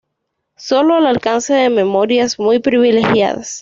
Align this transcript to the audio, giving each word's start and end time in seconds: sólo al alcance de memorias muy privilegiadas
sólo 0.57 0.95
al 0.95 1.05
alcance 1.05 1.53
de 1.53 1.69
memorias 1.69 2.39
muy 2.39 2.57
privilegiadas 2.57 3.59